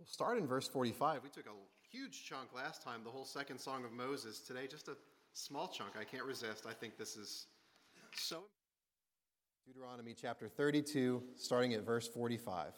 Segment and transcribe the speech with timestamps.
[0.00, 1.22] We'll start in verse 45.
[1.22, 1.50] We took a
[1.94, 4.38] huge chunk last time, the whole second song of Moses.
[4.38, 4.96] Today, just a
[5.34, 5.90] small chunk.
[6.00, 6.64] I can't resist.
[6.66, 7.48] I think this is
[8.14, 8.44] so.
[9.66, 12.72] Deuteronomy chapter 32, starting at verse 45.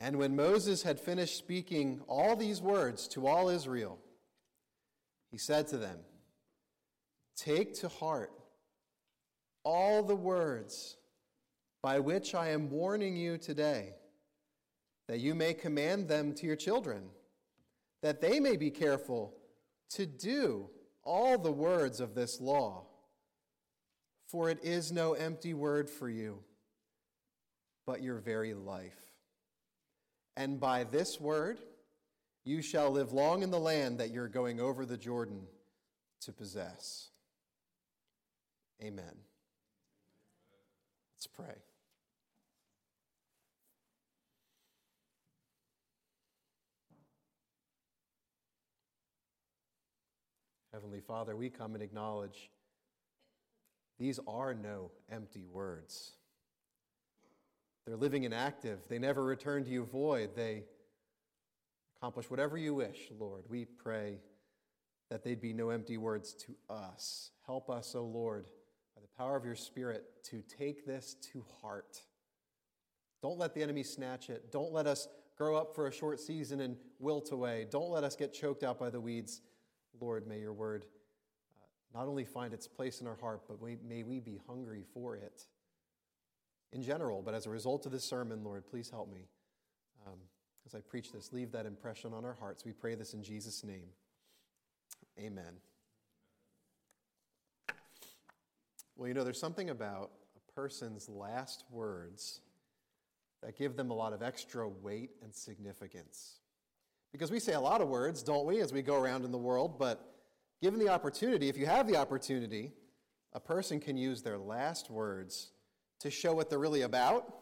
[0.00, 3.98] And when Moses had finished speaking all these words to all Israel,
[5.30, 5.98] he said to them,
[7.36, 8.30] Take to heart
[9.64, 10.96] all the words
[11.82, 13.94] by which I am warning you today,
[15.08, 17.04] that you may command them to your children,
[18.02, 19.34] that they may be careful
[19.90, 20.70] to do
[21.02, 22.86] all the words of this law.
[24.26, 26.38] For it is no empty word for you,
[27.86, 28.98] but your very life.
[30.36, 31.60] And by this word,
[32.44, 35.42] you shall live long in the land that you're going over the Jordan
[36.22, 37.10] to possess.
[38.82, 39.14] Amen.
[41.24, 41.54] Let's pray.
[50.74, 52.50] Heavenly Father, we come and acknowledge
[53.98, 56.12] these are no empty words.
[57.86, 58.80] They're living and active.
[58.90, 60.36] They never return to you void.
[60.36, 60.64] They
[61.96, 63.44] accomplish whatever you wish, Lord.
[63.48, 64.18] We pray
[65.10, 67.30] that they'd be no empty words to us.
[67.46, 68.46] Help us, O oh Lord,
[69.16, 72.00] power of your Spirit, to take this to heart.
[73.22, 74.52] Don't let the enemy snatch it.
[74.52, 77.66] Don't let us grow up for a short season and wilt away.
[77.70, 79.40] Don't let us get choked out by the weeds.
[80.00, 80.84] Lord, may your word
[81.56, 85.16] uh, not only find its place in our heart, but may we be hungry for
[85.16, 85.46] it
[86.72, 87.22] in general.
[87.22, 89.28] But as a result of this sermon, Lord, please help me
[90.06, 90.18] um,
[90.66, 91.32] as I preach this.
[91.32, 92.64] Leave that impression on our hearts.
[92.64, 93.88] We pray this in Jesus' name.
[95.18, 95.54] Amen.
[98.96, 102.40] Well, you know, there's something about a person's last words
[103.42, 106.38] that give them a lot of extra weight and significance.
[107.12, 109.38] Because we say a lot of words, don't we, as we go around in the
[109.38, 110.14] world, but
[110.62, 112.72] given the opportunity, if you have the opportunity,
[113.32, 115.50] a person can use their last words
[116.00, 117.34] to show what they're really about,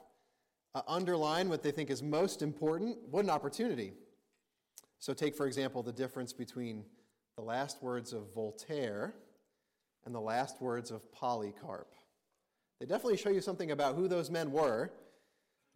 [0.75, 2.97] uh, underline what they think is most important.
[3.11, 3.93] What an opportunity.
[4.99, 6.85] So, take, for example, the difference between
[7.37, 9.15] the last words of Voltaire
[10.05, 11.93] and the last words of Polycarp.
[12.81, 14.93] They definitely show you something about who those men were.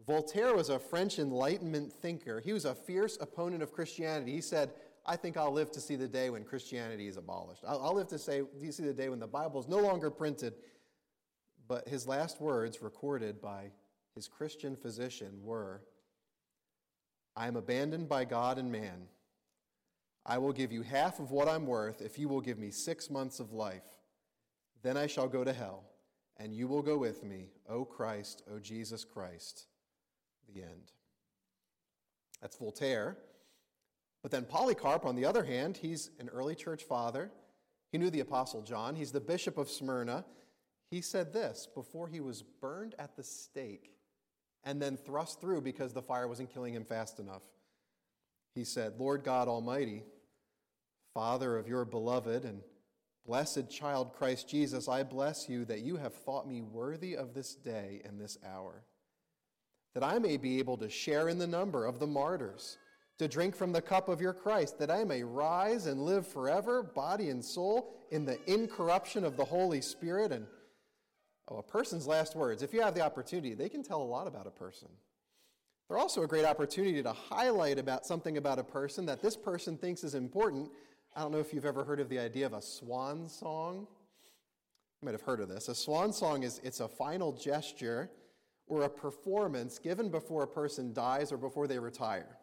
[0.06, 2.40] Voltaire was a French Enlightenment thinker.
[2.40, 4.32] He was a fierce opponent of Christianity.
[4.32, 4.70] He said,
[5.06, 7.62] I think I'll live to see the day when Christianity is abolished.
[7.66, 10.54] I'll, I'll live to say, see the day when the Bible is no longer printed?
[11.68, 13.70] But his last words, recorded by
[14.14, 15.82] his Christian physician, were
[17.36, 19.08] I am abandoned by God and man.
[20.24, 23.10] I will give you half of what I'm worth if you will give me six
[23.10, 23.84] months of life.
[24.82, 25.84] Then I shall go to hell,
[26.36, 29.66] and you will go with me, O Christ, O Jesus Christ.
[30.52, 30.92] The end.
[32.40, 33.16] That's Voltaire.
[34.22, 37.30] But then Polycarp, on the other hand, he's an early church father.
[37.92, 38.94] He knew the Apostle John.
[38.94, 40.24] He's the bishop of Smyrna.
[40.90, 43.92] He said this before he was burned at the stake
[44.64, 47.42] and then thrust through because the fire wasn't killing him fast enough.
[48.54, 50.02] He said, Lord God Almighty,
[51.14, 52.60] Father of your beloved and
[53.26, 57.54] blessed child Christ Jesus, I bless you that you have thought me worthy of this
[57.54, 58.84] day and this hour,
[59.94, 62.78] that I may be able to share in the number of the martyrs,
[63.18, 66.82] to drink from the cup of your Christ, that I may rise and live forever,
[66.82, 70.46] body and soul, in the incorruption of the Holy Spirit and
[71.48, 74.26] Oh, a person's last words, if you have the opportunity, they can tell a lot
[74.26, 74.88] about a person.
[75.88, 79.78] They're also a great opportunity to highlight about something about a person that this person
[79.78, 80.70] thinks is important.
[81.16, 83.86] I don't know if you've ever heard of the idea of a swan song.
[85.00, 85.68] You might have heard of this.
[85.68, 88.10] A swan song is it's a final gesture
[88.66, 92.36] or a performance given before a person dies or before they retire.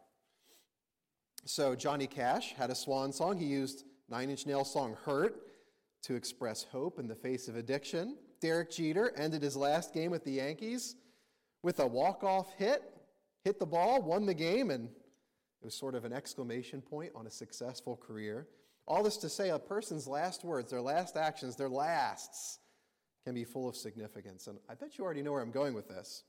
[1.46, 3.38] So Johnny Cash had a swan song.
[3.38, 5.36] He used Nine Inch Nails song Hurt
[6.02, 8.18] to express hope in the face of addiction.
[8.42, 10.96] Derek Jeter ended his last game with the Yankees
[11.62, 12.82] with a walk-off hit,
[13.44, 17.28] hit the ball, won the game, and it was sort of an exclamation point on
[17.28, 18.48] a successful career.
[18.86, 22.60] All this to say, a person's last words, their last actions, their lasts
[23.24, 24.48] can be full of significance.
[24.48, 26.24] And I bet you already know where I'm going with this.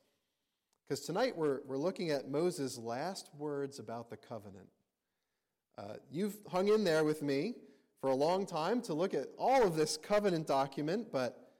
[0.86, 4.68] Because tonight we're, we're looking at Moses' last words about the covenant.
[5.76, 7.54] Uh, you've hung in there with me
[8.00, 11.52] for a long time to look at all of this covenant document, but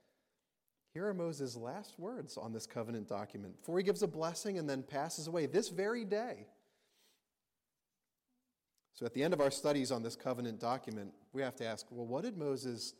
[0.93, 4.69] here are Moses' last words on this covenant document before he gives a blessing and
[4.69, 6.47] then passes away this very day.
[8.95, 11.85] So, at the end of our studies on this covenant document, we have to ask
[11.91, 12.93] well, what did Moses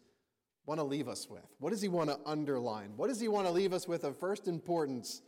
[0.65, 1.45] want to leave us with?
[1.59, 2.91] What does he want to underline?
[2.97, 5.21] What does he want to leave us with of first importance?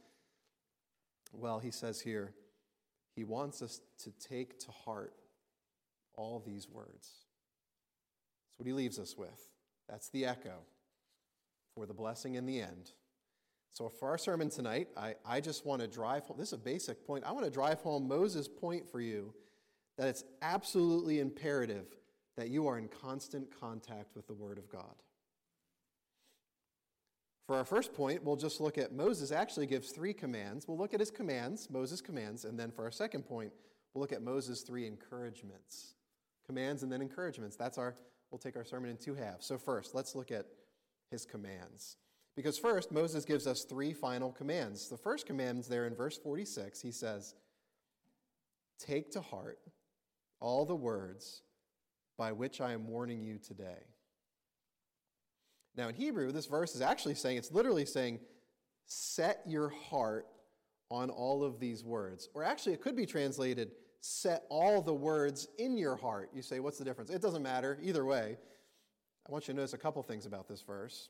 [1.31, 2.33] Well, he says here,
[3.15, 5.13] he wants us to take to heart
[6.15, 6.91] all these words.
[8.49, 9.47] That's what he leaves us with.
[9.87, 10.59] That's the echo
[11.75, 12.91] for the blessing in the end.
[13.71, 16.37] So, for our sermon tonight, I, I just want to drive home.
[16.37, 17.23] This is a basic point.
[17.23, 19.33] I want to drive home Moses' point for you
[19.97, 21.85] that it's absolutely imperative
[22.38, 24.95] that you are in constant contact with the Word of God.
[27.47, 30.67] For our first point, we'll just look at Moses actually gives three commands.
[30.67, 33.51] We'll look at his commands, Moses' commands, and then for our second point,
[33.94, 35.95] we'll look at Moses' three encouragements.
[36.45, 37.55] Commands and then encouragements.
[37.55, 37.95] That's our,
[38.31, 39.45] we'll take our sermon in two halves.
[39.45, 40.45] So, first, let's look at
[41.09, 41.95] his commands.
[42.35, 44.89] Because first, Moses gives us three final commands.
[44.89, 46.81] The first command is there in verse 46.
[46.81, 47.33] He says,
[48.77, 49.57] Take to heart
[50.39, 51.42] all the words
[52.18, 53.84] by which I am warning you today.
[55.75, 58.19] Now, in Hebrew, this verse is actually saying, it's literally saying,
[58.86, 60.25] set your heart
[60.89, 62.30] on all of these words.
[62.34, 66.31] Or actually, it could be translated, set all the words in your heart.
[66.34, 67.12] You say, what's the difference?
[67.12, 67.78] It doesn't matter.
[67.84, 68.38] Either way,
[69.28, 71.10] I want you to notice a couple things about this verse.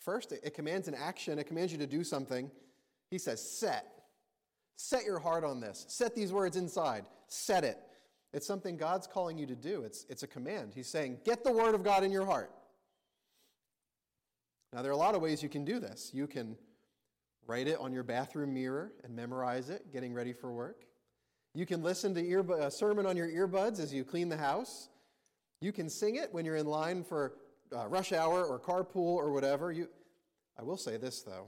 [0.00, 2.50] First, it commands an action, it commands you to do something.
[3.10, 3.86] He says, set.
[4.76, 5.84] Set your heart on this.
[5.88, 7.04] Set these words inside.
[7.28, 7.78] Set it.
[8.36, 9.82] It's something God's calling you to do.
[9.82, 10.72] It's, it's a command.
[10.74, 12.50] He's saying, get the word of God in your heart.
[14.74, 16.10] Now, there are a lot of ways you can do this.
[16.12, 16.54] You can
[17.46, 20.84] write it on your bathroom mirror and memorize it, getting ready for work.
[21.54, 24.90] You can listen to a sermon on your earbuds as you clean the house.
[25.62, 27.38] You can sing it when you're in line for
[27.74, 29.72] uh, rush hour or carpool or whatever.
[29.72, 29.88] You,
[30.58, 31.46] I will say this, though.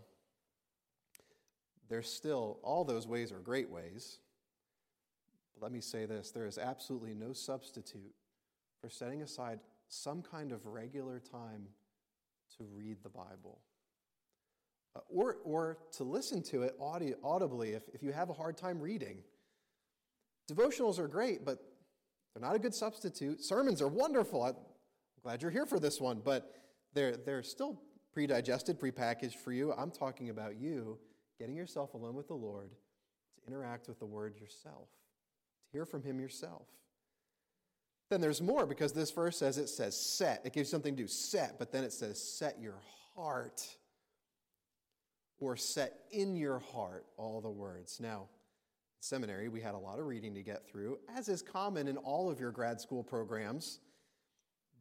[1.91, 4.21] There's still, all those ways are great ways.
[5.61, 8.15] Let me say this there is absolutely no substitute
[8.81, 11.67] for setting aside some kind of regular time
[12.57, 13.61] to read the Bible.
[14.97, 18.57] Uh, or, or to listen to it audi- audibly if, if you have a hard
[18.57, 19.19] time reading.
[20.51, 21.59] Devotionals are great, but
[22.35, 23.45] they're not a good substitute.
[23.45, 24.45] Sermons are wonderful.
[24.45, 24.55] I'm
[25.23, 26.55] glad you're here for this one, but
[26.95, 27.81] they're, they're still
[28.13, 29.73] pre-digested, pre-packaged for you.
[29.73, 30.99] I'm talking about you
[31.39, 34.89] getting yourself alone with the Lord to interact with the Word yourself,
[35.73, 36.67] hear from Him yourself.
[38.11, 40.43] Then there's more because this verse says it says set.
[40.45, 42.81] It gives you something to do, set, but then it says set your
[43.15, 43.67] heart
[45.41, 48.01] or set in your heart all the words.
[48.01, 48.29] Now,
[49.01, 52.31] seminary, we had a lot of reading to get through, as is common in all
[52.31, 53.81] of your grad school programs.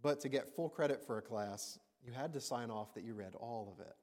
[0.02, 3.14] But to get full credit for a class, you had to sign off that you
[3.14, 3.94] read all of it.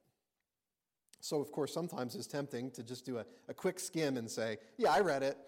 [1.20, 4.58] So, of course, sometimes it's tempting to just do a, a quick skim and say,
[4.76, 5.38] Yeah, I read it.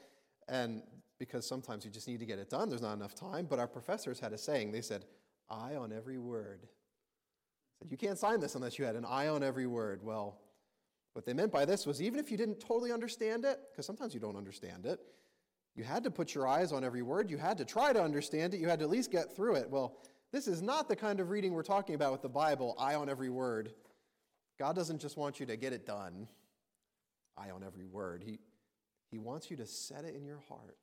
[0.49, 0.83] And
[1.19, 2.69] because sometimes you just need to get it done.
[2.69, 3.47] There's not enough time.
[3.49, 4.73] But our professors had a saying.
[4.73, 5.05] They said,
[5.49, 6.67] eye on every word.
[7.79, 10.03] Said, you can't sign this unless you had an eye on every word.
[10.03, 10.39] Well,
[11.13, 14.13] what they meant by this was even if you didn't totally understand it, because sometimes
[14.13, 15.01] you don't understand it,
[15.75, 17.31] you had to put your eyes on every word.
[17.31, 18.61] You had to try to understand it.
[18.61, 19.71] You had to at least get through it.
[19.71, 19.99] Well,
[20.33, 23.09] this is not the kind of reading we're talking about with the Bible, eye on
[23.09, 23.73] every word.
[24.59, 26.29] God doesn't just want you to get it done,
[27.37, 28.23] eye on every word.
[28.25, 28.39] He,
[29.11, 30.79] he wants you to set it in your heart.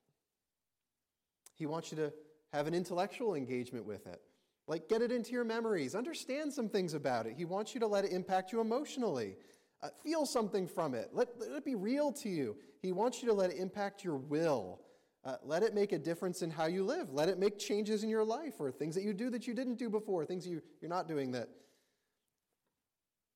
[1.55, 2.13] He wants you to
[2.51, 4.21] have an intellectual engagement with it.
[4.67, 7.33] Like, get it into your memories, understand some things about it.
[7.37, 9.35] He wants you to let it impact you emotionally,
[9.81, 12.55] uh, feel something from it, let, let, it be real to you.
[12.81, 14.79] He wants you to let it impact your will.
[15.25, 17.13] Uh, let it make a difference in how you live.
[17.13, 19.79] Let it make changes in your life or things that you do that you didn't
[19.79, 21.49] do before, things you, you're not doing that.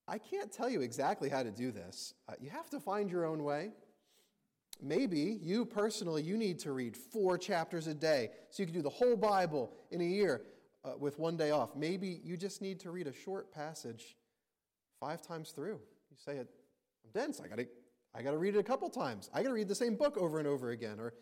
[0.08, 2.14] I can't tell you exactly how to do this.
[2.28, 3.72] Uh, you have to find your own way.
[4.82, 8.82] Maybe you personally, you need to read four chapters a day so you can do
[8.82, 10.42] the whole Bible in a year
[10.86, 11.76] uh, with one day off.
[11.76, 14.18] Maybe you just need to read a short passage
[15.00, 15.80] five times through.
[16.10, 16.48] You say, it,
[17.04, 17.42] I'm dense.
[17.44, 17.68] I got to
[18.16, 19.30] I got to read it a couple times.
[19.34, 21.00] I got to read the same book over and over again.
[21.00, 21.14] Or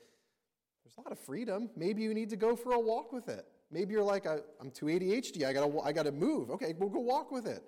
[0.83, 1.69] there's a lot of freedom.
[1.75, 3.45] Maybe you need to go for a walk with it.
[3.71, 5.45] Maybe you're like, I, am too ADHD.
[5.45, 6.51] I got to I got to move.
[6.51, 7.63] Okay, we'll go walk with it.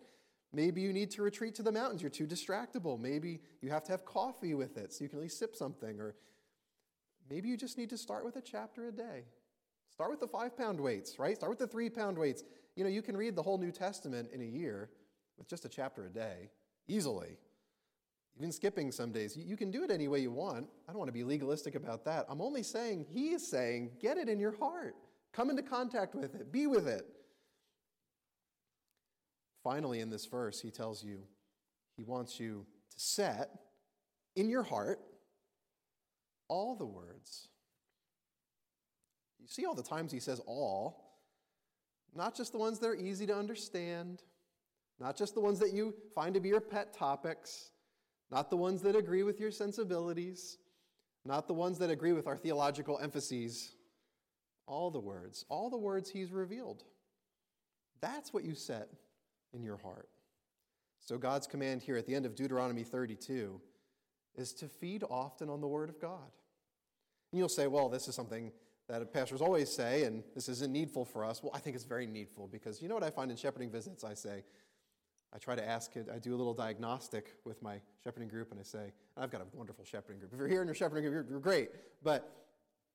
[0.53, 2.01] Maybe you need to retreat to the mountains.
[2.01, 2.99] You're too distractible.
[2.99, 5.99] Maybe you have to have coffee with it so you can at least sip something.
[5.99, 6.15] Or
[7.29, 9.25] maybe you just need to start with a chapter a day.
[9.91, 11.35] Start with the five pound weights, right?
[11.35, 12.43] Start with the three pound weights.
[12.75, 14.89] You know, you can read the whole New Testament in a year
[15.37, 16.49] with just a chapter a day,
[16.87, 17.37] easily.
[18.37, 19.35] Even skipping some days.
[19.35, 20.67] You can do it any way you want.
[20.87, 22.27] I don't want to be legalistic about that.
[22.29, 24.95] I'm only saying, he is saying, get it in your heart.
[25.33, 26.51] Come into contact with it.
[26.51, 27.07] Be with it.
[29.67, 31.19] Finally, in this verse, he tells you
[31.97, 33.49] he wants you to set
[34.37, 35.01] in your heart
[36.47, 37.49] all the words.
[39.41, 41.19] You see all the times he says all,
[42.15, 44.23] not just the ones that are easy to understand,
[44.99, 47.71] Not just the ones that you find to be your pet topics,
[48.31, 50.59] not the ones that agree with your sensibilities,
[51.25, 53.73] not the ones that agree with our theological emphases.
[54.65, 56.85] All the words, all the words he's revealed.
[57.99, 58.89] That's what you set
[59.53, 60.09] in your heart.
[60.99, 63.61] So, God's command here at the end of Deuteronomy 32
[64.35, 66.31] is to feed often on the Word of God.
[67.31, 68.51] And you'll say, well, this is something
[68.87, 71.43] that pastors always say, and this isn't needful for us.
[71.43, 74.03] Well, I think it's very needful because you know what I find in shepherding visits?
[74.03, 74.43] I say,
[75.33, 78.59] I try to ask it, I do a little diagnostic with my shepherding group, and
[78.59, 80.31] I say, I've got a wonderful shepherding group.
[80.31, 81.69] If you're here in your shepherding group, you're, you're great.
[82.01, 82.45] But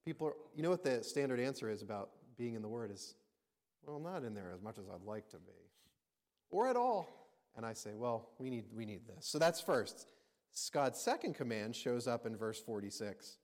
[0.07, 3.17] people are, you know what the standard answer is about being in the Word is,
[3.85, 5.53] well, not in there as much as I'd like to be,
[6.53, 7.09] or at all.
[7.57, 9.27] And I say, well, we need, we need this.
[9.27, 10.07] So that's first.
[10.73, 13.39] God's second command shows up in verse 46.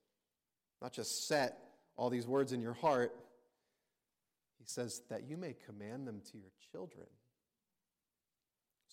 [0.81, 1.59] Not just set
[1.97, 3.13] all these words in your heart,
[4.59, 7.07] he says that you may command them to your children.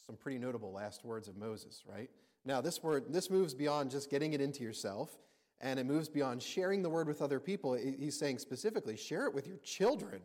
[0.06, 2.10] Some pretty notable last words of Moses, right?
[2.46, 5.18] Now, this word, this moves beyond just getting it into yourself,
[5.62, 7.74] and it moves beyond sharing the word with other people.
[7.74, 10.22] He's saying specifically, share it with your children.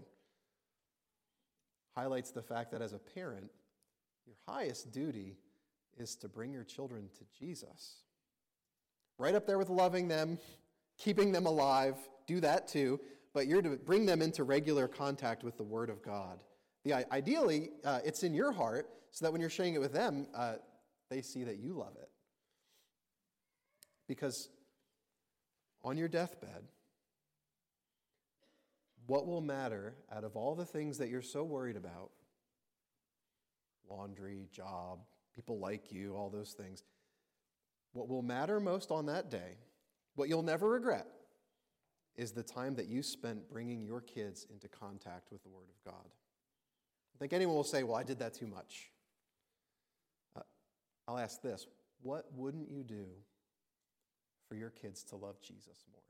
[1.97, 3.51] Highlights the fact that as a parent,
[4.31, 5.37] your highest duty
[5.99, 7.97] is to bring your children to Jesus.
[9.19, 10.39] Right up there with loving them,
[10.97, 11.97] keeping them alive,
[12.29, 13.01] do that too,
[13.35, 16.39] but you're to bring them into regular contact with the Word of God.
[16.85, 20.29] The, ideally, uh, it's in your heart so that when you're sharing it with them,
[20.33, 20.55] uh,
[21.11, 22.09] they see that you love it.
[24.07, 24.49] Because
[25.83, 26.63] on your deathbed,
[29.09, 32.11] what will matter out of all the things that you're so worried about
[33.91, 35.01] laundry, job,
[35.35, 36.85] people like you, all those things
[37.93, 39.59] what will matter most on that day,
[40.15, 41.07] what you'll never regret,
[42.17, 45.93] is the time that you spent bringing your kids into contact with the Word of
[45.93, 46.07] God.
[46.07, 48.91] I think anyone will say, Well, I did that too much.
[50.37, 50.43] Uh,
[51.09, 51.67] I'll ask this
[52.03, 53.05] what wouldn't you do
[54.49, 56.01] for your kids to love Jesus more?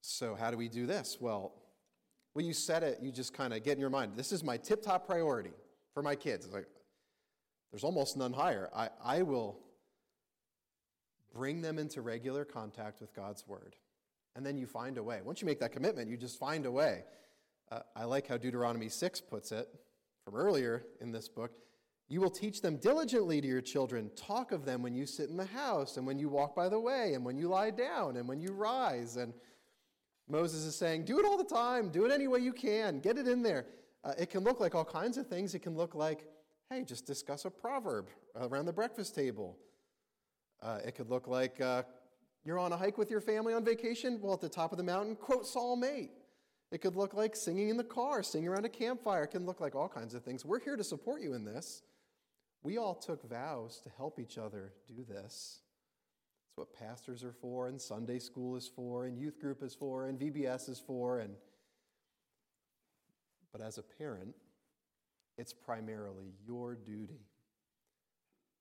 [0.00, 1.18] So, how do we do this?
[1.20, 1.52] Well,
[2.36, 4.58] when you set it, you just kind of get in your mind, this is my
[4.58, 5.54] tip top priority
[5.94, 6.44] for my kids.
[6.44, 6.66] It's like,
[7.72, 8.68] there's almost none higher.
[8.76, 9.58] I, I will
[11.34, 13.74] bring them into regular contact with God's Word.
[14.34, 15.20] And then you find a way.
[15.24, 17.04] Once you make that commitment, you just find a way.
[17.72, 19.66] Uh, I like how Deuteronomy 6 puts it
[20.22, 21.52] from earlier in this book.
[22.10, 24.10] You will teach them diligently to your children.
[24.14, 26.78] Talk of them when you sit in the house, and when you walk by the
[26.78, 29.16] way, and when you lie down, and when you rise.
[29.16, 29.32] And
[30.28, 31.88] Moses is saying, do it all the time.
[31.90, 33.00] Do it any way you can.
[33.00, 33.66] Get it in there.
[34.02, 35.54] Uh, it can look like all kinds of things.
[35.54, 36.26] It can look like,
[36.70, 39.56] hey, just discuss a proverb around the breakfast table.
[40.62, 41.82] Uh, it could look like uh,
[42.44, 44.18] you're on a hike with your family on vacation.
[44.20, 46.10] Well, at the top of the mountain, quote Psalm 8.
[46.72, 49.24] It could look like singing in the car, singing around a campfire.
[49.24, 50.44] It can look like all kinds of things.
[50.44, 51.82] We're here to support you in this.
[52.64, 55.60] We all took vows to help each other do this
[56.56, 60.18] what pastors are for, and Sunday school is for, and youth group is for, and
[60.18, 61.20] VBS is for.
[61.20, 61.34] And,
[63.52, 64.34] but as a parent,
[65.36, 67.20] it's primarily your duty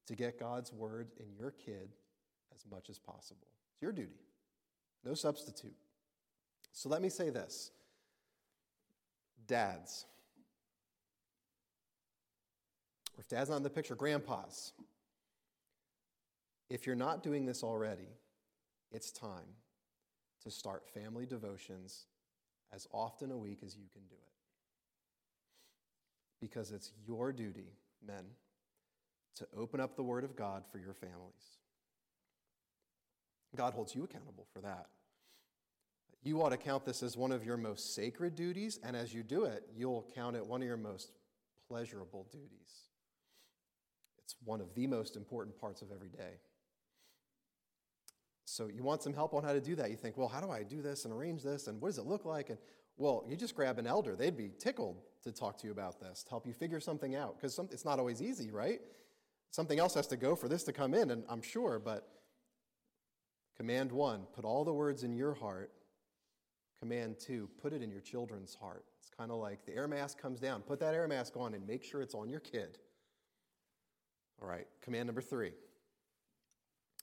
[0.07, 1.89] to get God's word in your kid
[2.53, 3.47] as much as possible.
[3.71, 4.19] It's your duty,
[5.05, 5.75] no substitute.
[6.73, 7.71] So let me say this
[9.47, 10.05] dads,
[13.17, 14.73] or if dad's not in the picture, grandpas.
[16.69, 18.09] If you're not doing this already,
[18.91, 19.55] it's time
[20.43, 22.05] to start family devotions
[22.73, 24.31] as often a week as you can do it.
[26.41, 27.73] Because it's your duty,
[28.05, 28.25] men,
[29.35, 31.59] to open up the Word of God for your families.
[33.55, 34.87] God holds you accountable for that.
[36.23, 39.23] You ought to count this as one of your most sacred duties, and as you
[39.23, 41.11] do it, you'll count it one of your most
[41.67, 42.89] pleasurable duties.
[44.23, 46.39] It's one of the most important parts of every day.
[48.45, 49.89] So you want some help on how to do that.
[49.89, 52.05] You think, well, how do I do this and arrange this and what does it
[52.05, 52.49] look like?
[52.49, 52.59] And
[52.97, 54.15] well, you just grab an elder.
[54.15, 57.35] They'd be tickled to talk to you about this, to help you figure something out
[57.35, 58.79] because it's not always easy, right?
[59.51, 62.07] Something else has to go for this to come in, and I'm sure, but
[63.57, 65.71] command one, put all the words in your heart.
[66.79, 68.85] Command two, put it in your children's heart.
[68.99, 70.61] It's kind of like the air mask comes down.
[70.61, 72.77] Put that air mask on and make sure it's on your kid.
[74.41, 75.53] All right, command number three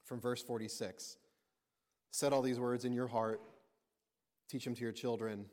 [0.04, 1.16] from verse 46
[2.12, 3.40] Set all these words in your heart,
[4.49, 5.47] teach them to your children,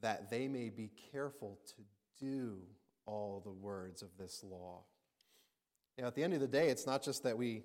[0.00, 1.82] that they may be careful to
[2.18, 2.58] do
[3.06, 4.82] all the words of this law.
[5.98, 7.64] Now, at the end of the day, it's not just that we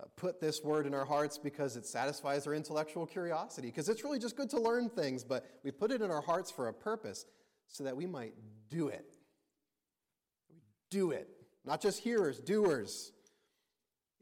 [0.00, 4.02] uh, put this word in our hearts because it satisfies our intellectual curiosity, because it's
[4.02, 6.72] really just good to learn things, but we put it in our hearts for a
[6.72, 7.24] purpose
[7.68, 8.34] so that we might
[8.68, 9.16] do it.
[10.50, 10.56] We
[10.90, 11.28] Do it.
[11.64, 13.12] Not just hearers, doers.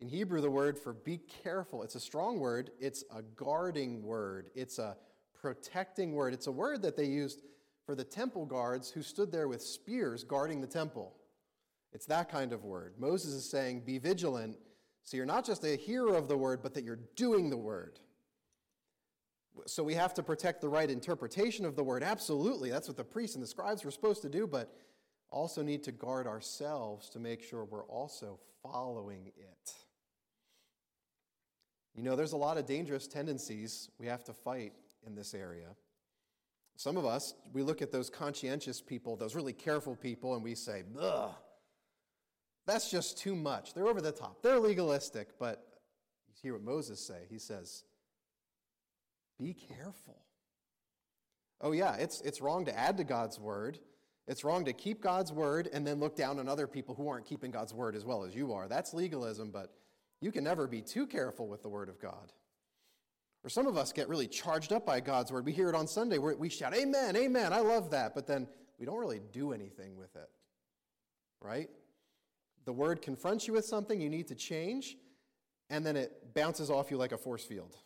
[0.01, 2.71] In Hebrew, the word for be careful, it's a strong word.
[2.81, 4.51] It's a guarding word.
[4.55, 4.97] It's a
[5.41, 6.35] protecting word.
[6.35, 7.43] It's a word that they used
[7.85, 11.15] for the temple guards who stood there with spears guarding the temple.
[11.93, 12.95] It's that kind of word.
[12.99, 14.59] Moses is saying, be vigilant,
[15.05, 18.01] so you're not just a hearer of the word, but that you're doing the word.
[19.67, 22.03] So we have to protect the right interpretation of the word.
[22.03, 22.71] Absolutely.
[22.71, 24.75] That's what the priests and the scribes were supposed to do, but
[25.31, 29.73] also need to guard ourselves to make sure we're also following it.
[31.97, 34.75] You know, there's a lot of dangerous tendencies we have to fight
[35.07, 35.69] in this area.
[36.77, 40.55] Some of us, we look at those conscientious people, those really careful people, and we
[40.55, 41.35] say, ugh,
[42.67, 43.73] that's just too much.
[43.73, 44.43] They're over the top.
[44.43, 45.39] They're legalistic.
[45.39, 45.65] But
[46.29, 47.21] you hear what Moses say.
[47.31, 47.85] He says,
[49.39, 50.19] be careful.
[51.63, 53.79] Oh, yeah, it's, it's wrong to add to God's word.
[54.29, 57.25] It's wrong to keep God's word and then look down on other people who aren't
[57.25, 58.69] keeping God's word as well as you are.
[58.69, 59.73] That's legalism, but
[60.21, 62.33] you can never be too careful with the word of God.
[63.45, 65.45] Or some of us get really charged up by God's word.
[65.45, 68.15] We hear it on Sunday we shout, Amen, Amen, I love that.
[68.15, 70.29] But then we don't really do anything with it.
[71.41, 71.69] Right?
[72.65, 74.97] The word confronts you with something you need to change,
[75.71, 77.77] and then it bounces off you like a force field.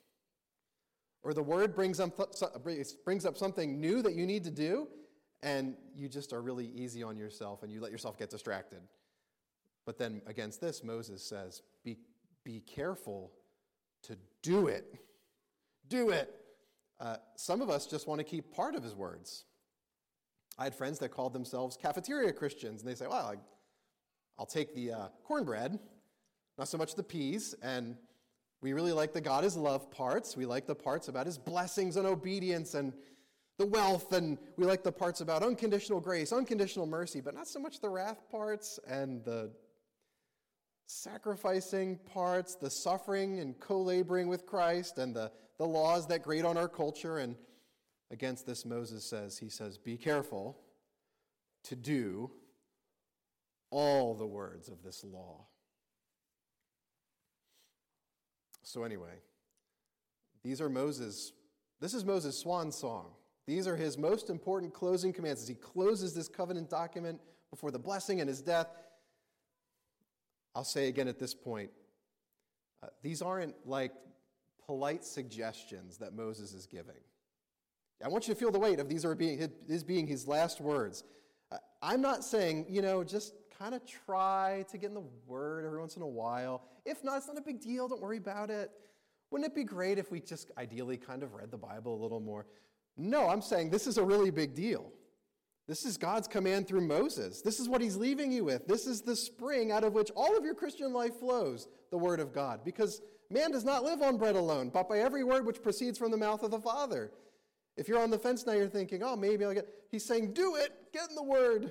[1.23, 2.19] Or the word brings up,
[3.05, 4.89] brings up something new that you need to do,
[5.43, 8.81] and you just are really easy on yourself and you let yourself get distracted.
[9.87, 11.99] But then against this, Moses says, Be,
[12.45, 13.33] be careful
[14.03, 15.01] to do it
[15.91, 16.33] do it.
[16.99, 19.45] Uh, some of us just want to keep part of his words.
[20.59, 23.35] I had friends that called themselves cafeteria Christians, and they say, well, I,
[24.39, 25.79] will take the uh, cornbread,
[26.57, 27.97] not so much the peas, and
[28.63, 30.37] we really like the God is love parts.
[30.37, 32.93] We like the parts about his blessings and obedience and
[33.59, 37.59] the wealth, and we like the parts about unconditional grace, unconditional mercy, but not so
[37.59, 39.51] much the wrath parts and the
[40.91, 46.45] sacrificing parts, the suffering and co laboring with Christ, and the, the laws that grate
[46.45, 47.19] on our culture.
[47.19, 47.37] And
[48.11, 50.59] against this, Moses says, He says, Be careful
[51.65, 52.31] to do
[53.71, 55.47] all the words of this law.
[58.63, 59.21] So, anyway,
[60.43, 61.33] these are Moses.
[61.81, 63.07] This is Moses' swan song.
[63.47, 67.79] These are his most important closing commands as he closes this covenant document before the
[67.79, 68.69] blessing and his death.
[70.55, 71.71] I'll say again at this point
[72.83, 73.93] uh, these aren't like
[74.67, 77.01] polite suggestions that Moses is giving.
[78.03, 80.61] I want you to feel the weight of these are being his being his last
[80.61, 81.05] words.
[81.53, 85.67] Uh, I'm not saying, you know, just kind of try to get in the word
[85.67, 86.63] every once in a while.
[86.87, 87.89] If not, it's not a big deal.
[87.89, 88.71] Don't worry about it.
[89.31, 92.21] Wouldn't it be great if we just ideally kind of read the Bible a little
[92.21, 92.47] more?
[92.97, 94.91] No, I'm saying this is a really big deal.
[95.71, 97.43] This is God's command through Moses.
[97.43, 98.67] This is what he's leaving you with.
[98.67, 102.19] This is the spring out of which all of your Christian life flows, the Word
[102.19, 102.65] of God.
[102.65, 106.11] Because man does not live on bread alone, but by every word which proceeds from
[106.11, 107.13] the mouth of the Father.
[107.77, 109.69] If you're on the fence now, you're thinking, oh, maybe I'll get.
[109.93, 111.71] He's saying, do it, get in the Word.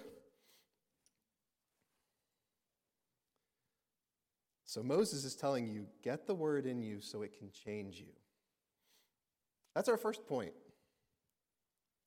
[4.64, 8.14] So Moses is telling you, get the Word in you so it can change you.
[9.76, 10.54] That's our first point.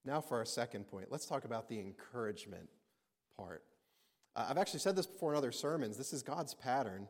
[0.05, 2.69] Now, for our second point, let's talk about the encouragement
[3.37, 3.62] part.
[4.35, 5.97] Uh, I've actually said this before in other sermons.
[5.97, 7.07] This is God's pattern.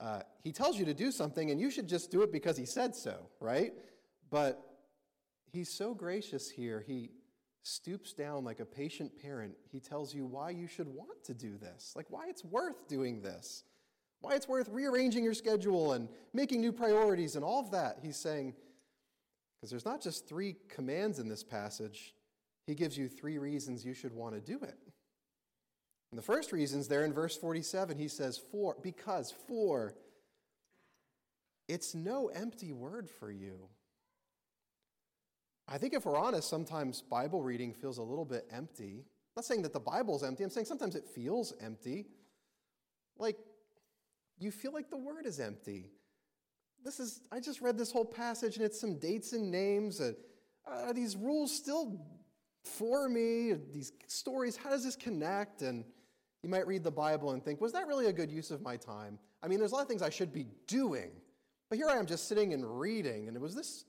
[0.00, 2.66] Uh, he tells you to do something, and you should just do it because He
[2.66, 3.72] said so, right?
[4.30, 4.62] But
[5.50, 6.84] He's so gracious here.
[6.86, 7.10] He
[7.62, 9.54] stoops down like a patient parent.
[9.70, 13.20] He tells you why you should want to do this, like why it's worth doing
[13.20, 13.64] this,
[14.20, 17.98] why it's worth rearranging your schedule and making new priorities and all of that.
[18.02, 18.54] He's saying,
[19.56, 22.14] because there's not just three commands in this passage,
[22.68, 24.76] he gives you three reasons you should want to do it.
[26.10, 29.94] And the first reasons there in verse 47, he says, for, because, for,
[31.66, 33.68] it's no empty word for you.
[35.66, 38.98] I think if we're honest, sometimes Bible reading feels a little bit empty.
[38.98, 42.04] I'm not saying that the Bible's empty, I'm saying sometimes it feels empty.
[43.16, 43.38] Like
[44.38, 45.86] you feel like the word is empty.
[46.84, 50.00] This is, I just read this whole passage and it's some dates and names.
[50.00, 50.16] And,
[50.70, 51.98] uh, are these rules still
[52.68, 55.62] for me, these stories, how does this connect?
[55.62, 55.84] And
[56.42, 58.76] you might read the Bible and think, was that really a good use of my
[58.76, 59.18] time?
[59.42, 61.10] I mean, there's a lot of things I should be doing,
[61.68, 63.28] but here I am just sitting and reading.
[63.28, 63.84] And it was this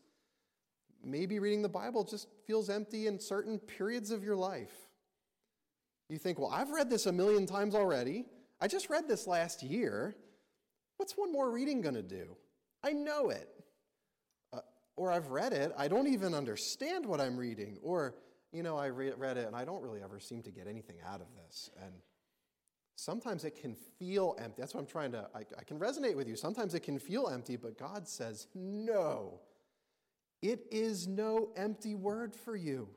[1.03, 4.73] maybe reading the Bible just feels empty in certain periods of your life?
[6.09, 8.25] You think, well, I've read this a million times already.
[8.59, 10.15] I just read this last year.
[10.97, 12.35] What's one more reading going to do?
[12.83, 13.47] I know it.
[14.51, 14.59] Uh,
[14.97, 15.71] or I've read it.
[15.77, 17.77] I don't even understand what I'm reading.
[17.81, 18.15] Or
[18.51, 20.97] you know, I re- read it and I don't really ever seem to get anything
[21.05, 21.69] out of this.
[21.81, 21.93] And
[22.99, 24.61] Sometimes it can feel empty.
[24.61, 26.35] That's what I'm trying to, I, I can resonate with you.
[26.35, 29.39] Sometimes it can feel empty, but God says, no.
[30.41, 32.89] It is no empty word for you.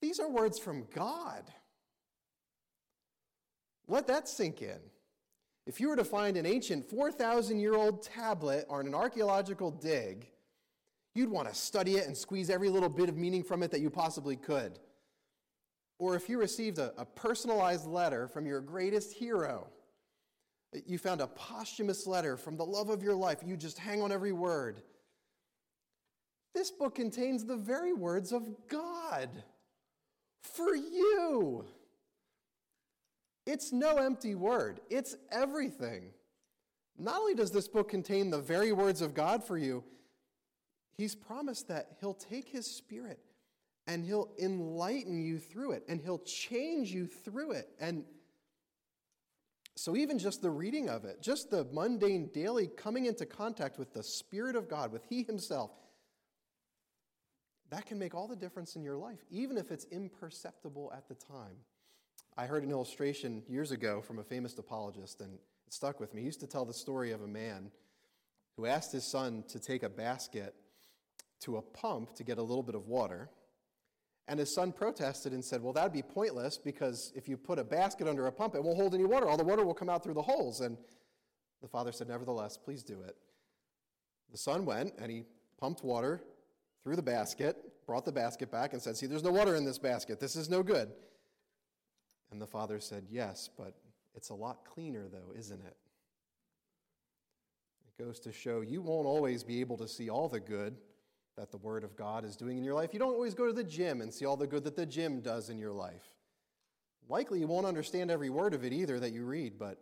[0.00, 1.50] These are words from God.
[3.88, 4.80] Let that sink in.
[5.66, 10.30] If you were to find an ancient 4,000 year old tablet on an archaeological dig,
[11.14, 13.80] you'd want to study it and squeeze every little bit of meaning from it that
[13.80, 14.78] you possibly could.
[15.98, 19.68] Or if you received a, a personalized letter from your greatest hero,
[20.86, 24.10] you found a posthumous letter from the love of your life, you just hang on
[24.10, 24.82] every word.
[26.54, 29.28] This book contains the very words of God
[30.42, 31.64] for you.
[33.46, 36.10] It's no empty word, it's everything.
[36.96, 39.82] Not only does this book contain the very words of God for you,
[40.96, 43.20] He's promised that He'll take His Spirit
[43.86, 47.68] and He'll enlighten you through it and He'll change you through it.
[47.80, 48.04] And
[49.76, 53.92] so, even just the reading of it, just the mundane daily coming into contact with
[53.92, 55.72] the Spirit of God, with He Himself,
[57.70, 61.14] that can make all the difference in your life, even if it's imperceptible at the
[61.14, 61.56] time.
[62.36, 66.20] I heard an illustration years ago from a famous apologist, and it stuck with me.
[66.20, 67.70] He used to tell the story of a man
[68.56, 70.54] who asked his son to take a basket
[71.44, 73.30] to a pump to get a little bit of water.
[74.26, 77.64] And his son protested and said, Well, that'd be pointless because if you put a
[77.64, 79.28] basket under a pump, it won't hold any water.
[79.28, 80.60] All the water will come out through the holes.
[80.60, 80.78] And
[81.60, 83.16] the father said, Nevertheless, please do it.
[84.32, 85.24] The son went and he
[85.60, 86.22] pumped water
[86.82, 89.78] through the basket, brought the basket back, and said, See, there's no water in this
[89.78, 90.18] basket.
[90.18, 90.90] This is no good.
[92.32, 93.74] And the father said, Yes, but
[94.14, 95.76] it's a lot cleaner, though, isn't it?
[97.86, 100.76] It goes to show you won't always be able to see all the good
[101.36, 102.90] that the Word of God is doing in your life.
[102.92, 105.20] You don't always go to the gym and see all the good that the gym
[105.20, 106.04] does in your life.
[107.08, 109.78] Likely you won't understand every word of it either that you read, but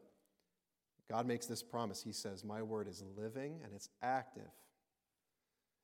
[1.09, 2.03] God makes this promise.
[2.03, 4.51] He says, My Word is living and it's active.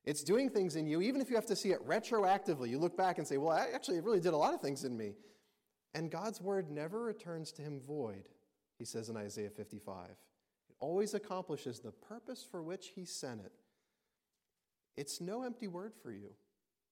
[0.04, 2.70] It's doing things in you, even if you have to see it retroactively.
[2.70, 4.84] You look back and say, well, I actually, it really did a lot of things
[4.84, 5.12] in me.
[5.94, 8.28] And God's word never returns to him void,
[8.78, 10.08] he says in Isaiah 55.
[10.08, 13.52] It always accomplishes the purpose for which he sent it.
[14.98, 16.30] It's no empty word for you.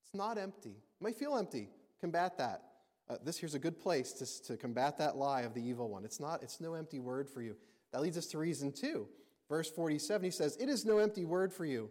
[0.03, 0.71] It's not empty.
[0.71, 1.69] It might feel empty.
[2.01, 2.63] Combat that.
[3.09, 6.05] Uh, this here's a good place to, to combat that lie of the evil one.
[6.05, 7.57] It's not, it's no empty word for you.
[7.93, 9.09] That leads us to reason two.
[9.49, 11.91] Verse 47, he says, It is no empty word for you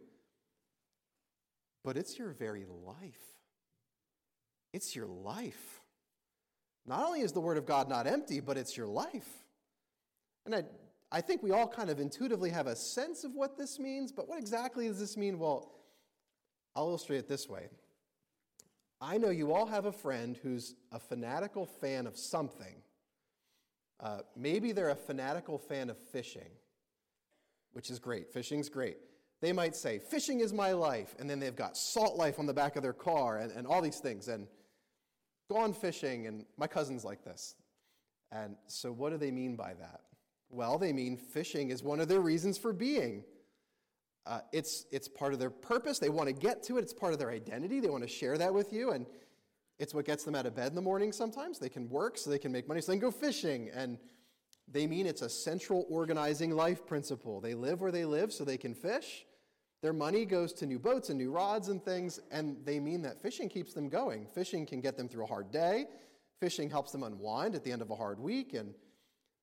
[1.86, 3.38] but it's your very life.
[4.74, 5.82] It's your life.
[6.88, 9.30] Not only is the Word of God not empty, but it's your life.
[10.46, 10.64] And I,
[11.12, 14.28] I think we all kind of intuitively have a sense of what this means, but
[14.28, 15.38] what exactly does this mean?
[15.38, 15.72] Well,
[16.76, 17.70] I'll illustrate it this way.
[19.02, 22.76] I know you all have a friend who's a fanatical fan of something.
[24.00, 26.50] Uh, maybe they're a fanatical fan of fishing,
[27.74, 28.32] which is great.
[28.32, 28.98] Fishing's great.
[29.42, 31.16] They might say, Fishing is my life.
[31.20, 33.82] And then they've got salt life on the back of their car and, and all
[33.82, 34.28] these things.
[34.28, 34.48] And
[35.50, 36.28] gone fishing.
[36.28, 37.56] And my cousin's like this.
[38.32, 40.02] And so, what do they mean by that?
[40.50, 43.24] Well, they mean fishing is one of their reasons for being.
[44.26, 46.00] Uh, it's, it's part of their purpose.
[46.00, 46.82] They want to get to it.
[46.82, 47.80] It's part of their identity.
[47.80, 48.92] They want to share that with you.
[48.92, 49.06] And
[49.78, 51.60] it's what gets them out of bed in the morning sometimes.
[51.60, 53.70] They can work so they can make money, so they can go fishing.
[53.74, 54.00] And
[54.72, 57.40] they mean it's a central organizing life principle.
[57.40, 59.26] They live where they live so they can fish.
[59.82, 63.22] Their money goes to new boats and new rods and things, and they mean that
[63.22, 64.26] fishing keeps them going.
[64.34, 65.86] Fishing can get them through a hard day.
[66.40, 68.54] Fishing helps them unwind at the end of a hard week.
[68.54, 68.74] And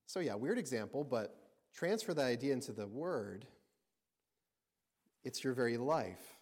[0.06, 1.36] so, yeah, weird example, but
[1.72, 3.46] transfer that idea into the word.
[5.24, 6.36] It's your very life,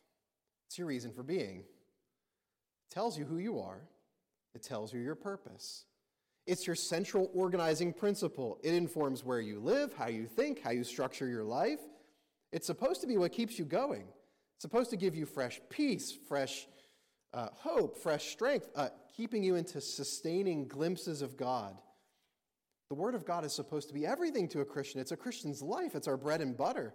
[0.67, 1.59] it's your reason for being.
[1.59, 3.83] It tells you who you are,
[4.55, 5.85] it tells you your purpose.
[6.47, 8.59] It's your central organizing principle.
[8.65, 11.79] It informs where you live, how you think, how you structure your life.
[12.51, 14.07] It's supposed to be what keeps you going.
[14.57, 16.67] It's supposed to give you fresh peace, fresh
[17.33, 21.77] uh, hope, fresh strength, uh, keeping you into sustaining glimpses of God.
[22.89, 25.01] The Word of God is supposed to be everything to a Christian.
[25.01, 26.95] It's a Christian's life, it's our bread and butter.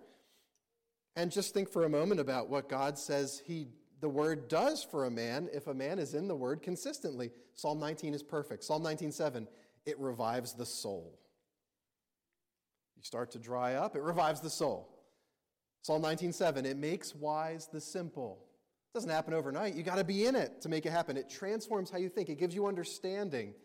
[1.15, 3.67] And just think for a moment about what God says He
[4.01, 7.31] the word does for a man if a man is in the word consistently.
[7.53, 8.63] Psalm 19 is perfect.
[8.63, 9.47] Psalm 19:7,
[9.85, 11.19] it revives the soul.
[12.95, 14.89] You start to dry up, it revives the soul.
[15.81, 18.45] Psalm 19:7, it makes wise the simple.
[18.91, 19.75] It doesn't happen overnight.
[19.75, 21.17] You got to be in it to make it happen.
[21.17, 22.29] It transforms how you think.
[22.29, 23.55] It gives you understanding.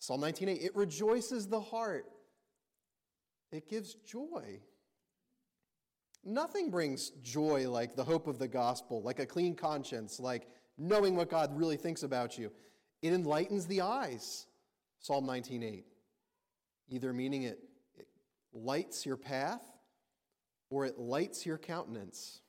[0.00, 2.10] Psalm 19:8, it rejoices the heart.
[3.52, 4.60] It gives joy.
[6.24, 11.16] Nothing brings joy like the hope of the gospel, like a clean conscience, like knowing
[11.16, 12.50] what God really thinks about you.
[13.02, 14.46] It enlightens the eyes.
[15.00, 15.84] Psalm 19:8.
[16.88, 17.58] either meaning it,
[17.96, 18.06] it
[18.52, 19.62] lights your path
[20.70, 22.40] or it lights your countenance.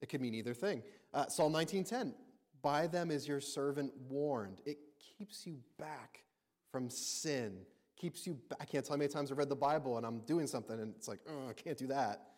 [0.00, 0.82] It could mean either thing.
[1.14, 2.14] Uh, Psalm 19:10,
[2.62, 4.60] by them is your servant warned.
[4.66, 6.24] It keeps you back
[6.70, 7.64] from sin.
[7.96, 8.58] Keeps you back.
[8.60, 10.94] I can't tell how many times I've read the Bible and I'm doing something and
[10.96, 12.32] it's like, oh, I can't do that.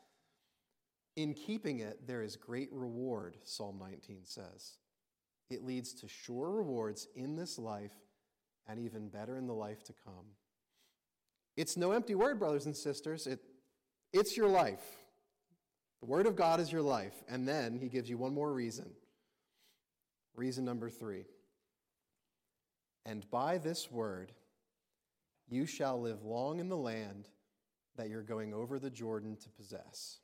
[1.18, 4.76] In keeping it, there is great reward, Psalm 19 says.
[5.50, 7.90] It leads to sure rewards in this life
[8.68, 10.26] and even better in the life to come.
[11.56, 13.26] It's no empty word, brothers and sisters.
[13.26, 13.40] It,
[14.12, 14.84] it's your life.
[15.98, 17.24] The Word of God is your life.
[17.28, 18.88] And then he gives you one more reason.
[20.36, 21.24] Reason number three.
[23.04, 24.30] And by this word,
[25.48, 27.28] you shall live long in the land
[27.96, 30.20] that you're going over the Jordan to possess.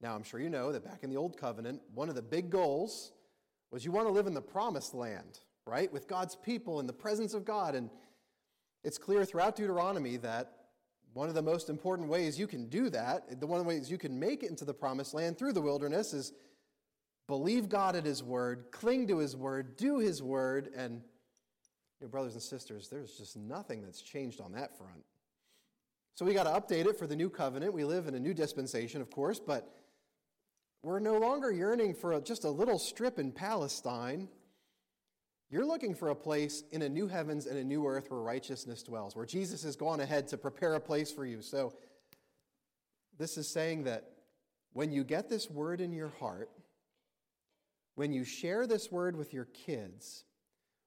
[0.00, 2.50] Now, I'm sure you know that back in the Old Covenant, one of the big
[2.50, 3.12] goals
[3.70, 5.92] was you want to live in the promised land, right?
[5.92, 7.74] With God's people in the presence of God.
[7.74, 7.90] And
[8.82, 10.52] it's clear throughout Deuteronomy that
[11.12, 13.90] one of the most important ways you can do that, the one of the ways
[13.90, 16.32] you can make it into the promised land through the wilderness is
[17.26, 21.02] believe God at His word, cling to His word, do His word, and
[22.00, 25.04] your brothers and sisters, there's just nothing that's changed on that front.
[26.14, 27.72] So we got to update it for the new covenant.
[27.72, 29.74] We live in a new dispensation, of course, but
[30.82, 34.28] we're no longer yearning for a, just a little strip in Palestine.
[35.50, 38.82] You're looking for a place in a new heavens and a new earth where righteousness
[38.82, 41.42] dwells, where Jesus has gone ahead to prepare a place for you.
[41.42, 41.74] So,
[43.18, 44.12] this is saying that
[44.72, 46.48] when you get this word in your heart,
[47.96, 50.24] when you share this word with your kids,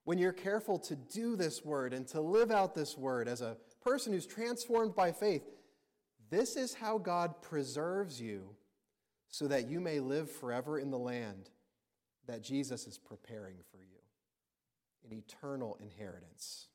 [0.06, 3.58] when you're careful to do this word and to live out this word as a
[3.84, 5.44] person who's transformed by faith,
[6.32, 8.56] this is how God preserves you
[9.34, 11.50] so that you may live forever in the land
[12.28, 13.98] that Jesus is preparing for you
[15.10, 16.68] an eternal inheritance.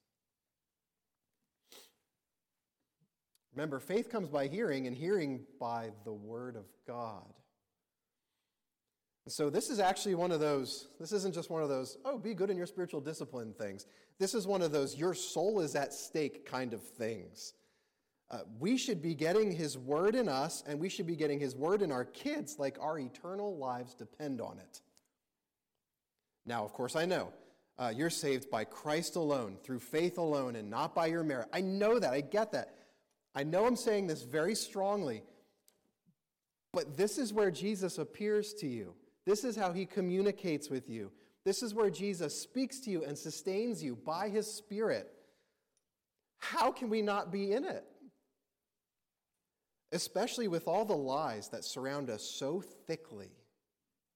[3.55, 7.33] Remember, faith comes by hearing, and hearing by the Word of God.
[9.29, 12.35] So, this is actually one of those, this isn't just one of those, oh, be
[12.35, 13.87] good in your spiritual discipline things.
[14.19, 17.53] This is one of those, your soul is at stake kind of things.
[18.31, 21.57] Uh, we should be getting His Word in us, and we should be getting His
[21.57, 24.83] Word in our kids like our eternal lives depend on it.
[26.45, 27.33] Now, of course, I know
[27.79, 31.49] uh, you're saved by Christ alone, through faith alone, and not by your merit.
[31.53, 32.13] I know that.
[32.13, 32.75] I get that.
[33.35, 35.23] I know I'm saying this very strongly,
[36.73, 38.95] but this is where Jesus appears to you.
[39.27, 41.13] This is how he communicates with you.
[41.45, 45.11] This is where Jesus speaks to you and sustains you by his Spirit.
[46.39, 47.85] How can we not be in it?
[49.93, 53.31] Especially with all the lies that surround us so thickly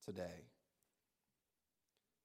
[0.05, 0.45] today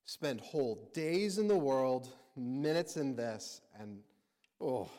[0.08, 4.00] spend whole days in the world, minutes in this, and
[4.62, 4.90] oh,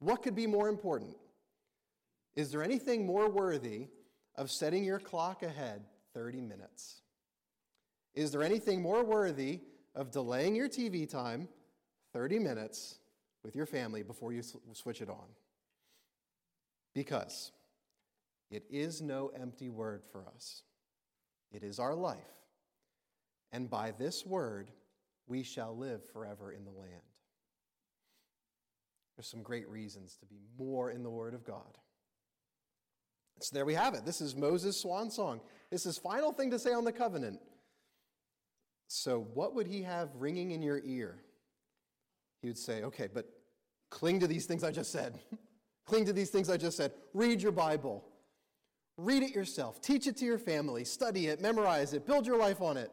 [0.00, 1.16] what could be more important?
[2.34, 3.86] Is there anything more worthy
[4.36, 7.00] of setting your clock ahead 30 minutes?
[8.14, 9.60] Is there anything more worthy
[9.94, 11.48] of delaying your TV time
[12.12, 12.98] 30 minutes
[13.44, 15.26] with your family before you switch it on?
[16.92, 17.52] Because
[18.50, 20.62] it is no empty word for us,
[21.52, 22.40] it is our life
[23.52, 24.70] and by this word
[25.26, 27.02] we shall live forever in the land.
[29.16, 31.78] There's some great reasons to be more in the Word of God.
[33.40, 34.04] So there we have it.
[34.04, 35.40] This is Moses' swan song.
[35.70, 37.40] This is final thing to say on the covenant.
[38.88, 41.22] So, what would he have ringing in your ear?
[42.42, 43.26] He would say, okay, but
[43.88, 45.18] cling to these things I just said.
[45.86, 46.92] cling to these things I just said.
[47.14, 48.04] Read your Bible.
[49.02, 49.80] Read it yourself.
[49.80, 50.84] Teach it to your family.
[50.84, 51.40] Study it.
[51.40, 52.06] Memorize it.
[52.06, 52.90] Build your life on it.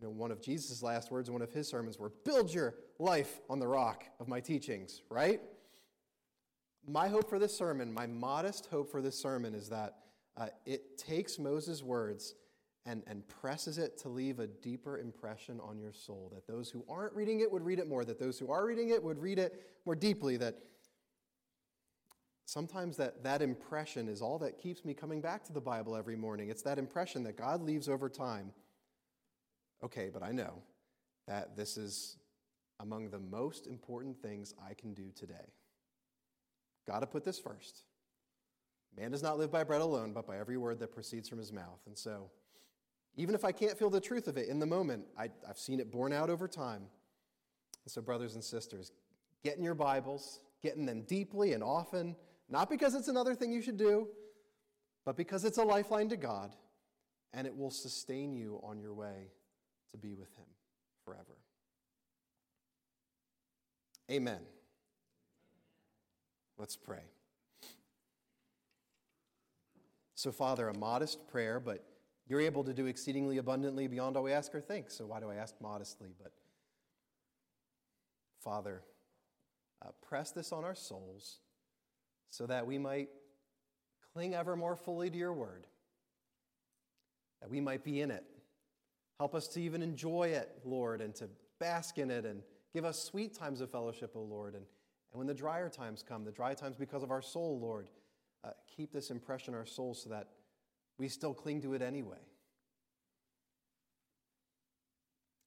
[0.00, 2.76] You know, one of Jesus' last words in one of his sermons were, Build your
[2.98, 5.40] life on the rock of my teachings, right?
[6.86, 9.98] My hope for this sermon, my modest hope for this sermon, is that
[10.38, 12.34] uh, it takes Moses' words
[12.86, 16.32] and, and presses it to leave a deeper impression on your soul.
[16.34, 18.88] That those who aren't reading it would read it more, that those who are reading
[18.90, 20.56] it would read it more deeply, that
[22.48, 26.16] sometimes that, that impression is all that keeps me coming back to the Bible every
[26.16, 26.48] morning.
[26.48, 28.52] It's that impression that God leaves over time
[29.84, 30.62] Okay, but I know
[31.26, 32.16] that this is
[32.80, 35.52] among the most important things I can do today.
[36.86, 37.82] Got to put this first.
[38.96, 41.52] Man does not live by bread alone, but by every word that proceeds from his
[41.52, 41.80] mouth.
[41.86, 42.30] And so,
[43.16, 45.80] even if I can't feel the truth of it in the moment, I, have seen
[45.80, 46.82] it borne out over time.
[47.84, 48.92] And so, brothers and sisters,
[49.44, 52.16] get in your Bibles, get in them deeply and often,
[52.48, 54.08] not because it's another thing you should do,
[55.04, 56.54] but because it's a lifeline to God,
[57.32, 59.32] and it will sustain you on your way
[59.90, 60.46] to be with him
[61.04, 61.36] forever.
[64.10, 64.40] Amen.
[66.56, 67.02] Let's pray.
[70.14, 71.84] So, Father, a modest prayer, but
[72.26, 74.90] you're able to do exceedingly abundantly beyond all we ask or think.
[74.90, 76.08] So, why do I ask modestly?
[76.20, 76.32] But,
[78.42, 78.82] Father,
[79.80, 81.38] uh, press this on our souls
[82.30, 83.08] so that we might
[84.12, 85.66] cling ever more fully to your word,
[87.40, 88.24] that we might be in it.
[89.18, 93.02] Help us to even enjoy it, Lord, and to bask in it and give us
[93.02, 94.54] sweet times of fellowship, O Lord.
[94.54, 94.64] And,
[95.12, 97.88] and when the drier times come, the dry times because of our soul, Lord,
[98.44, 100.28] uh, keep this impression in our souls so that
[100.98, 102.18] we still cling to it anyway.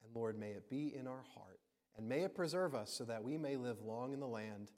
[0.03, 1.59] And Lord, may it be in our heart,
[1.97, 4.71] and may it preserve us so that we may live long in the land.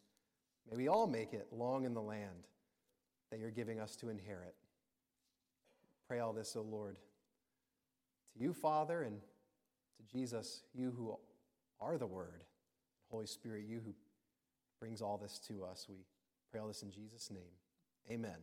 [0.69, 2.47] May we all make it long in the land
[3.29, 4.55] that you're giving us to inherit.
[6.07, 6.97] Pray all this, O Lord,
[8.33, 9.19] to you, Father, and
[9.97, 11.17] to Jesus, you who
[11.79, 12.43] are the Word,
[13.09, 13.93] Holy Spirit, you who
[14.79, 15.87] brings all this to us.
[15.89, 15.95] We
[16.51, 17.43] pray all this in Jesus' name.
[18.11, 18.37] Amen.